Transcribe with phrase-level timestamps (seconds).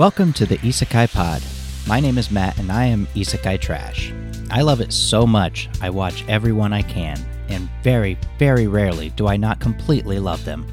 [0.00, 1.42] Welcome to the Isekai Pod.
[1.86, 4.14] My name is Matt and I am Isekai Trash.
[4.50, 7.18] I love it so much, I watch everyone I can,
[7.50, 10.66] and very, very rarely do I not completely love them.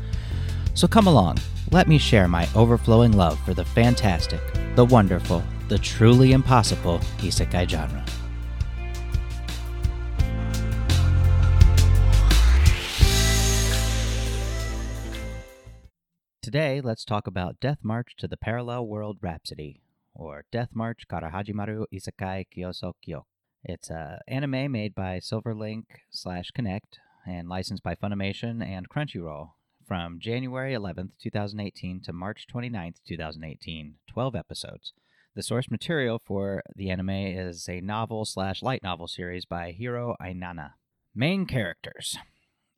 [0.76, 1.40] So come along,
[1.72, 4.40] let me share my overflowing love for the fantastic,
[4.78, 8.06] the wonderful, the truly impossible Isekai genre.
[16.48, 19.82] Today, let's talk about Death March to the Parallel World Rhapsody,
[20.16, 23.26] or Death March Karahajimaru Isekai Kyoso Kyo.
[23.66, 30.22] It's an anime made by Silverlink slash Connect and licensed by Funimation and Crunchyroll from
[30.22, 34.94] January 11th, 2018 to March 29th, 2018, 12 episodes.
[35.36, 40.16] The source material for the anime is a novel slash light novel series by Hiro
[40.22, 40.76] Ainana.
[41.14, 42.18] Main characters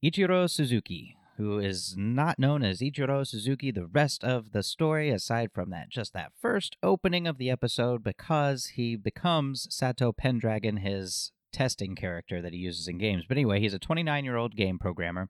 [0.04, 5.52] Ichiro Suzuki, who is not known as Ichiro Suzuki the rest of the story, aside
[5.54, 11.32] from that, just that first opening of the episode, because he becomes Sato Pendragon, his
[11.54, 13.24] testing character that he uses in games.
[13.26, 15.30] But anyway, he's a 29 year old game programmer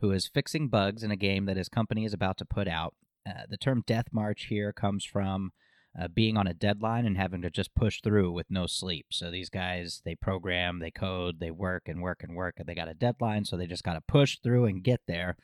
[0.00, 2.94] who is fixing bugs in a game that his company is about to put out.
[3.28, 5.52] Uh, the term Death March here comes from
[5.98, 9.06] uh, being on a deadline and having to just push through with no sleep.
[9.10, 12.74] So these guys, they program, they code, they work and work and work, and they
[12.74, 15.36] got a deadline, so they just got to push through and get there.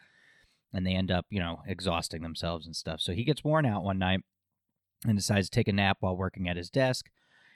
[0.72, 3.00] And they end up, you know, exhausting themselves and stuff.
[3.00, 4.20] So he gets worn out one night
[5.06, 7.06] and decides to take a nap while working at his desk.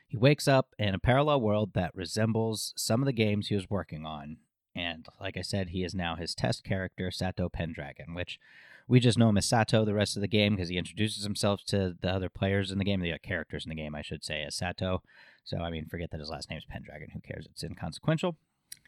[0.09, 3.70] He wakes up in a parallel world that resembles some of the games he was
[3.70, 4.39] working on.
[4.77, 8.41] And like I said, he is now his test character, Sato Pendragon, which
[8.86, 11.65] we just know him as Sato the rest of the game because he introduces himself
[11.66, 14.25] to the other players in the game, the uh, characters in the game, I should
[14.25, 15.03] say, as Sato.
[15.44, 17.10] So, I mean, forget that his last name is Pendragon.
[17.12, 17.47] Who cares?
[17.50, 18.37] It's inconsequential.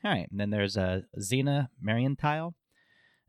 [0.04, 0.28] All right.
[0.30, 2.54] And then there's uh, Zena Marientail,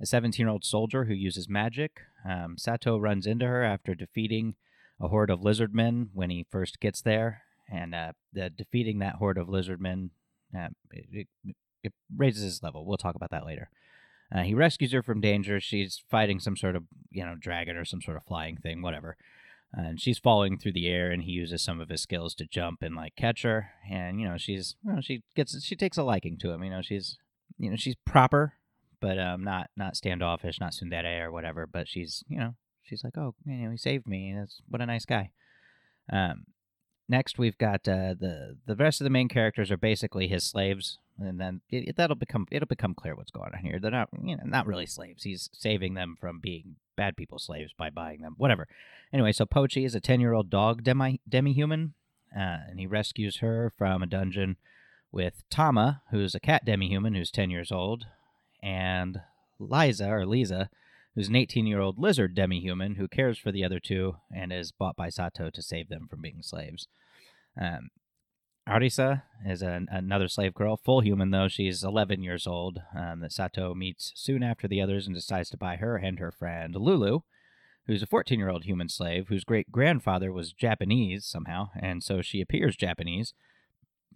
[0.01, 2.01] a 17 year old soldier who uses magic.
[2.27, 4.55] Um, Sato runs into her after defeating
[4.99, 7.43] a horde of lizardmen when he first gets there.
[7.71, 10.09] And uh, the, defeating that horde of lizardmen,
[10.57, 12.85] uh, it, it, it raises his level.
[12.85, 13.69] We'll talk about that later.
[14.35, 15.59] Uh, he rescues her from danger.
[15.59, 19.15] She's fighting some sort of, you know, dragon or some sort of flying thing, whatever.
[19.73, 22.81] and she's falling through the air, and he uses some of his skills to jump
[22.81, 23.71] and like catch her.
[23.89, 26.63] And you know, she's, you know, she gets, she takes a liking to him.
[26.63, 27.17] You know, she's,
[27.57, 28.53] you know, she's proper,
[29.01, 31.67] but um, not not standoffish, not tsundere or whatever.
[31.67, 34.33] But she's, you know, she's like, oh, you know, he saved me.
[34.37, 35.31] That's what a nice guy.
[36.11, 36.45] Um,
[37.09, 40.99] next we've got uh, the the rest of the main characters are basically his slaves
[41.19, 43.79] and then it, that'll become it'll become clear what's going on here.
[43.79, 45.23] They're not you know not really slaves.
[45.23, 48.35] He's saving them from being bad people slaves by buying them.
[48.37, 48.67] Whatever.
[49.11, 51.93] Anyway, so Pochi is a ten year old dog demi demi human,
[52.35, 54.57] uh, and he rescues her from a dungeon
[55.11, 58.05] with Tama, who's a cat demi human who's ten years old,
[58.61, 59.21] and
[59.59, 60.69] Liza or Lisa,
[61.15, 64.51] who's an eighteen year old lizard demi human who cares for the other two and
[64.51, 66.87] is bought by Sato to save them from being slaves.
[67.59, 67.89] Um,
[68.67, 71.47] Arisa is an, another slave girl, full human though.
[71.47, 72.81] She's 11 years old.
[72.95, 76.31] Um, that Sato meets soon after the others and decides to buy her and her
[76.31, 77.21] friend Lulu,
[77.85, 82.21] who's a 14 year old human slave whose great grandfather was Japanese somehow, and so
[82.21, 83.33] she appears Japanese,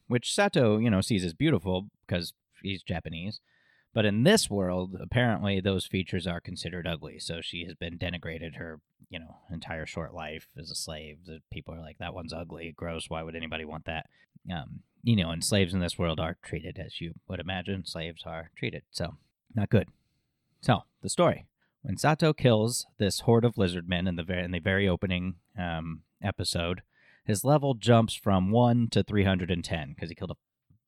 [0.07, 3.39] which Sato, you know, sees as beautiful because he's Japanese.
[3.93, 7.19] But in this world, apparently those features are considered ugly.
[7.19, 8.79] So she has been denigrated her,
[9.09, 11.25] you know, entire short life as a slave.
[11.25, 13.09] The people are like, that one's ugly, gross.
[13.09, 14.05] Why would anybody want that?
[14.49, 18.23] Um, you know, and slaves in this world are treated as you would imagine slaves
[18.25, 18.83] are treated.
[18.91, 19.17] So
[19.55, 19.89] not good.
[20.61, 21.45] So the story:
[21.81, 25.35] when Sato kills this horde of lizard men in the very in the very opening
[25.57, 26.81] um, episode,
[27.25, 30.35] his level jumps from one to three hundred and ten because he killed a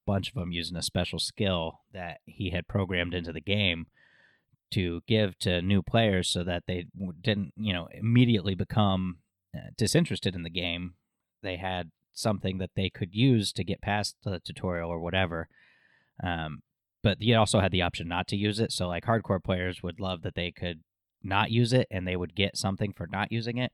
[0.06, 3.88] bunch of them using a special skill that he had programmed into the game
[4.72, 6.86] to give to new players so that they
[7.22, 9.18] didn't, you know, immediately become
[9.56, 10.96] uh, disinterested in the game.
[11.42, 15.48] They had something that they could use to get past the tutorial or whatever.
[16.24, 16.62] Um,
[17.04, 18.72] but you also had the option not to use it.
[18.72, 20.82] So, like, hardcore players would love that they could
[21.22, 23.72] not use it and they would get something for not using it.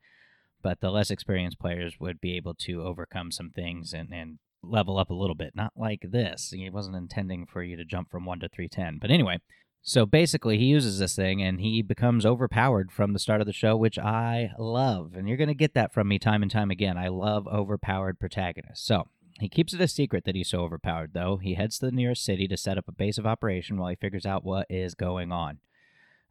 [0.62, 4.98] But the less experienced players would be able to overcome some things and, and level
[4.98, 5.56] up a little bit.
[5.56, 6.52] Not like this.
[6.56, 9.00] He wasn't intending for you to jump from 1 to 310.
[9.00, 9.40] But anyway,
[9.82, 13.54] so basically, he uses this thing and he becomes overpowered from the start of the
[13.54, 15.14] show, which I love.
[15.16, 16.98] And you're going to get that from me time and time again.
[16.98, 18.86] I love overpowered protagonists.
[18.86, 19.08] So
[19.40, 21.38] he keeps it a secret that he's so overpowered, though.
[21.38, 23.96] He heads to the nearest city to set up a base of operation while he
[23.96, 25.60] figures out what is going on.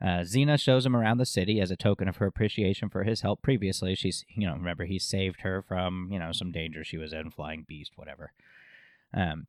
[0.00, 3.22] Uh, Zena shows him around the city as a token of her appreciation for his
[3.22, 3.94] help previously.
[3.96, 7.30] She's, you know, remember he saved her from, you know, some danger she was in,
[7.30, 8.32] flying beast, whatever.
[9.12, 9.48] Um,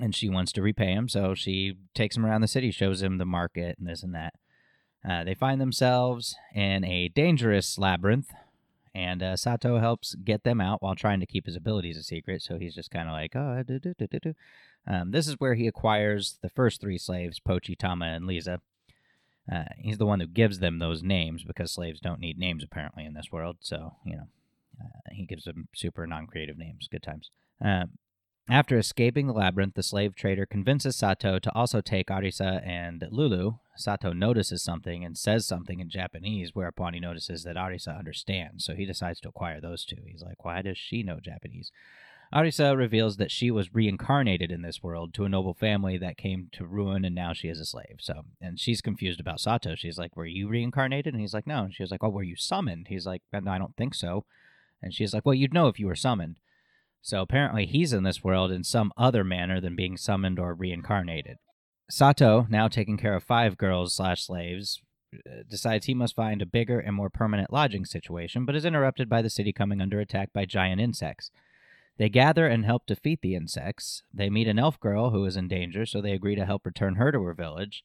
[0.00, 3.18] and she wants to repay him, so she takes him around the city, shows him
[3.18, 4.34] the market and this and that.
[5.08, 8.32] Uh, they find themselves in a dangerous labyrinth,
[8.94, 12.42] And uh, Sato helps get them out while trying to keep his abilities a secret.
[12.42, 14.34] So he's just kind of like, oh, do, do, do, do, do.
[14.86, 18.60] Um, this is where he acquires the first three slaves, Pochi, Tama, and Lisa.
[19.50, 23.04] Uh, he's the one who gives them those names because slaves don't need names apparently
[23.04, 23.56] in this world.
[23.60, 24.28] So, you know,
[24.80, 26.88] uh, he gives them super non creative names.
[26.90, 27.30] Good times.
[27.60, 27.98] Um,
[28.48, 33.54] after escaping the labyrinth, the slave trader convinces Sato to also take Arisa and Lulu.
[33.76, 38.74] Sato notices something and says something in Japanese, whereupon he notices that Arisa understands, so
[38.74, 39.96] he decides to acquire those two.
[40.06, 41.72] He's like, Why does she know Japanese?
[42.34, 46.48] Arisa reveals that she was reincarnated in this world to a noble family that came
[46.52, 47.98] to ruin, and now she is a slave.
[48.00, 49.76] So, and she's confused about Sato.
[49.76, 52.24] She's like, "Were you reincarnated?" And he's like, "No." And she was like, "Oh, were
[52.24, 54.24] you summoned?" He's like, "No, I don't think so."
[54.82, 56.40] And she's like, "Well, you'd know if you were summoned."
[57.02, 61.38] So apparently he's in this world in some other manner than being summoned or reincarnated.
[61.88, 64.80] Sato, now taking care of five girls slash slaves,
[65.14, 69.08] uh, decides he must find a bigger and more permanent lodging situation, but is interrupted
[69.08, 71.30] by the city coming under attack by giant insects.
[71.96, 74.02] They gather and help defeat the insects.
[74.12, 76.96] They meet an elf girl who is in danger, so they agree to help return
[76.96, 77.84] her to her village.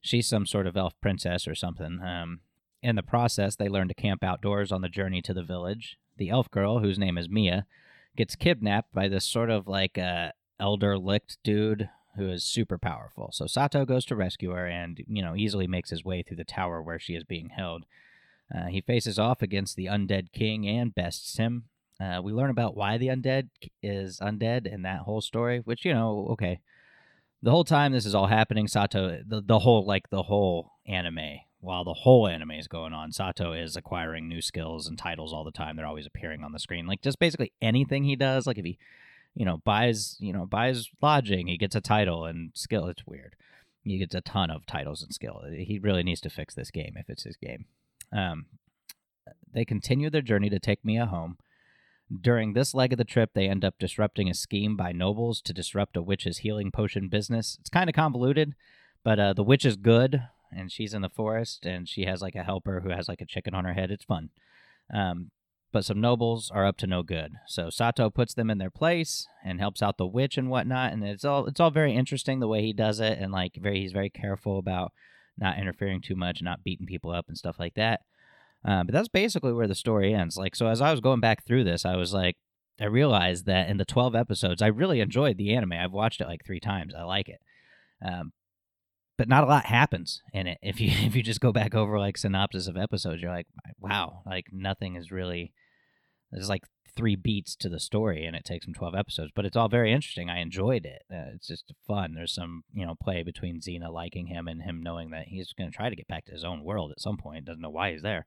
[0.00, 2.00] She's some sort of elf princess or something.
[2.02, 2.40] Um,
[2.82, 5.96] in the process, they learn to camp outdoors on the journey to the village.
[6.18, 7.66] The elf girl, whose name is Mia,
[8.14, 13.30] gets kidnapped by this sort of like uh, elder lich dude who is super powerful.
[13.32, 16.44] So Sato goes to rescue her and, you know, easily makes his way through the
[16.44, 17.84] tower where she is being held.
[18.54, 21.64] Uh, he faces off against the undead king and bests him.
[22.00, 23.48] Uh, we learn about why the undead
[23.82, 26.60] is undead in that whole story, which, you know, okay.
[27.42, 31.40] The whole time this is all happening, Sato, the, the whole, like, the whole anime
[31.66, 35.42] while the whole anime is going on, Sato is acquiring new skills and titles all
[35.42, 35.76] the time.
[35.76, 36.86] They're always appearing on the screen.
[36.86, 38.78] Like just basically anything he does, like if he,
[39.34, 42.86] you know, buys, you know, buys lodging, he gets a title and skill.
[42.86, 43.34] It's weird.
[43.82, 45.42] He gets a ton of titles and skill.
[45.50, 47.66] He really needs to fix this game if it's his game.
[48.12, 48.46] Um,
[49.52, 51.36] they continue their journey to take Mia home.
[52.20, 55.52] During this leg of the trip, they end up disrupting a scheme by nobles to
[55.52, 57.56] disrupt a witch's healing potion business.
[57.60, 58.54] It's kind of convoluted,
[59.02, 60.22] but uh, the witch is good
[60.52, 63.26] and she's in the forest and she has like a helper who has like a
[63.26, 63.90] chicken on her head.
[63.90, 64.30] It's fun.
[64.94, 65.30] Um,
[65.72, 67.32] but some nobles are up to no good.
[67.46, 70.92] So Sato puts them in their place and helps out the witch and whatnot.
[70.92, 73.80] And it's all it's all very interesting the way he does it, and like very
[73.80, 74.92] he's very careful about
[75.36, 78.00] not interfering too much, not beating people up and stuff like that.
[78.66, 80.36] Uh, but that's basically where the story ends.
[80.36, 82.36] Like so, as I was going back through this, I was like,
[82.80, 85.72] I realized that in the twelve episodes, I really enjoyed the anime.
[85.72, 86.94] I've watched it like three times.
[86.94, 87.40] I like it.
[88.04, 88.32] Um,
[89.16, 90.58] but not a lot happens in it.
[90.62, 93.46] If you if you just go back over like synopsis of episodes, you're like,
[93.78, 95.52] wow, like nothing is really.
[96.32, 96.64] There's like
[96.96, 99.30] three beats to the story, and it takes them twelve episodes.
[99.34, 100.30] But it's all very interesting.
[100.30, 101.02] I enjoyed it.
[101.12, 102.14] Uh, it's just fun.
[102.14, 105.70] There's some you know play between Zena liking him and him knowing that he's going
[105.70, 107.44] to try to get back to his own world at some point.
[107.44, 108.26] Doesn't know why he's there.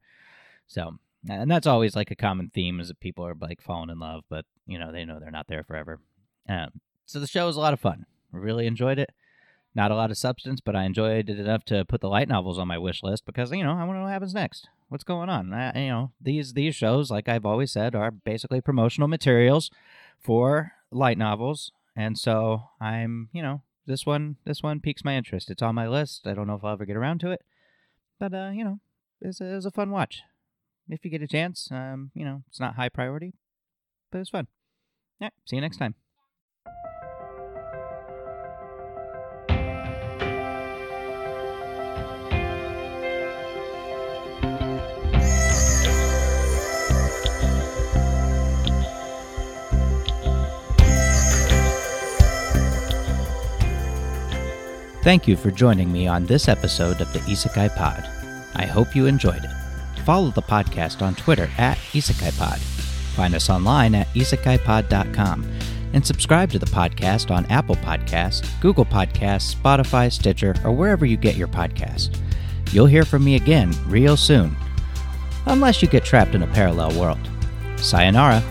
[0.67, 3.99] So, and that's always like a common theme is that people are like falling in
[3.99, 5.99] love, but you know they know they're not there forever.
[6.47, 8.05] Um, so the show was a lot of fun.
[8.31, 9.09] Really enjoyed it.
[9.75, 12.57] Not a lot of substance, but I enjoyed it enough to put the light novels
[12.57, 14.67] on my wish list because you know I want to know what happens next.
[14.89, 15.53] What's going on?
[15.53, 19.69] I, you know these these shows, like I've always said, are basically promotional materials
[20.19, 25.51] for light novels, and so I'm you know this one this one piques my interest.
[25.51, 26.25] It's on my list.
[26.25, 27.43] I don't know if I'll ever get around to it,
[28.19, 28.79] but uh, you know
[29.21, 30.23] it's a, it's a fun watch.
[30.89, 33.33] If you get a chance, um, you know it's not high priority,
[34.11, 34.47] but it's fun.
[35.19, 35.93] Yeah, see you next time.
[55.09, 58.07] Thank you for joining me on this episode of the Isekai Pod.
[58.53, 60.01] I hope you enjoyed it.
[60.05, 62.59] Follow the podcast on Twitter at Isekai Pod.
[63.15, 65.51] Find us online at isekai-pod.com
[65.93, 71.17] and subscribe to the podcast on Apple Podcasts, Google Podcasts, Spotify, Stitcher, or wherever you
[71.17, 72.15] get your podcast.
[72.71, 74.55] You'll hear from me again real soon,
[75.47, 77.29] unless you get trapped in a parallel world.
[77.77, 78.43] Sayonara.